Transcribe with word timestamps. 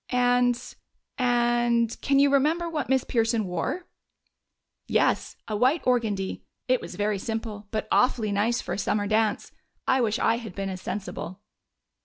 "And 0.09 0.57
and 1.19 1.95
can 2.01 2.17
you 2.17 2.31
remember 2.33 2.67
what 2.67 2.89
Miss 2.89 3.03
Pearson 3.03 3.45
wore?" 3.45 3.85
"Yes. 4.87 5.35
A 5.47 5.55
white 5.55 5.83
organdie. 5.85 6.41
It 6.67 6.81
was 6.81 6.95
very 6.95 7.19
simple, 7.19 7.67
but 7.69 7.87
awfully 7.91 8.31
nice 8.31 8.61
for 8.61 8.73
a 8.73 8.79
summer 8.79 9.05
dance. 9.05 9.51
I 9.87 10.01
wish 10.01 10.17
I 10.17 10.37
had 10.37 10.55
been 10.55 10.69
as 10.69 10.81
sensible." 10.81 11.39